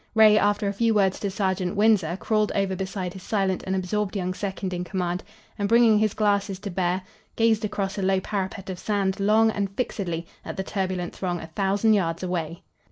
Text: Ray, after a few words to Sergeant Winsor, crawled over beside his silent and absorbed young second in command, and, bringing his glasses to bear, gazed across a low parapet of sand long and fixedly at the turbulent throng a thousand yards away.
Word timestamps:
Ray, 0.15 0.35
after 0.35 0.67
a 0.67 0.73
few 0.73 0.95
words 0.95 1.19
to 1.19 1.29
Sergeant 1.29 1.75
Winsor, 1.75 2.17
crawled 2.17 2.51
over 2.55 2.75
beside 2.75 3.13
his 3.13 3.21
silent 3.21 3.63
and 3.67 3.75
absorbed 3.75 4.15
young 4.15 4.33
second 4.33 4.73
in 4.73 4.83
command, 4.83 5.23
and, 5.59 5.69
bringing 5.69 5.99
his 5.99 6.15
glasses 6.15 6.57
to 6.61 6.71
bear, 6.71 7.03
gazed 7.35 7.63
across 7.63 7.99
a 7.99 8.01
low 8.01 8.19
parapet 8.19 8.71
of 8.71 8.79
sand 8.79 9.19
long 9.19 9.51
and 9.51 9.69
fixedly 9.77 10.25
at 10.43 10.57
the 10.57 10.63
turbulent 10.63 11.13
throng 11.15 11.39
a 11.39 11.45
thousand 11.45 11.93
yards 11.93 12.23
away. 12.23 12.63